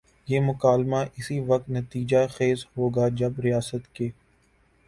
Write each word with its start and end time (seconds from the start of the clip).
یہ 0.27 0.39
مکالمہ 0.41 1.01
اسی 1.17 1.39
وقت 1.41 1.69
نتیجہ 1.69 2.25
خیز 2.29 2.65
ہو 2.77 2.89
گا 2.89 3.07
جب 3.15 3.39
ریاست 3.39 3.93
کے 3.95 4.09